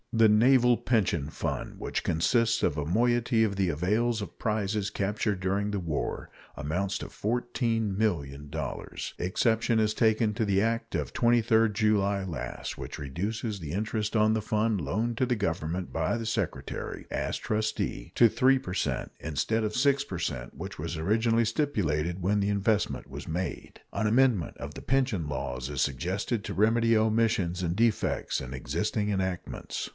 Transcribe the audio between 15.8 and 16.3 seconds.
by the